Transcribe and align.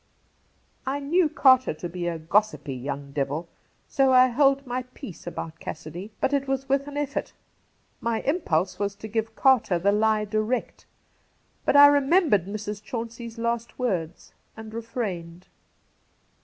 I 0.83 0.99
knew 0.99 1.29
Carter 1.29 1.75
to 1.75 1.87
be 1.87 2.07
a 2.07 2.17
gossipy 2.17 2.73
young 2.73 3.11
devil, 3.11 3.47
so 3.87 4.11
I 4.11 4.29
held 4.29 4.65
my 4.65 4.81
peace 4.95 5.27
about 5.27 5.59
Cassidy; 5.59 6.09
but 6.19 6.33
it 6.33 6.47
was 6.47 6.67
with 6.67 6.87
an 6.87 6.97
effort. 6.97 7.33
My 7.99 8.21
impulse 8.23 8.79
was 8.79 8.95
to 8.95 9.07
give 9.07 9.35
Carter 9.35 9.77
the 9.77 9.91
lie 9.91 10.25
direct, 10.25 10.87
but 11.65 11.75
I 11.75 11.85
remembered 11.85 12.47
Mrs. 12.47 12.81
Chauncey's 12.83 13.37
last 13.37 13.77
words 13.77 14.33
and 14.57 14.73
refrained. 14.73 15.45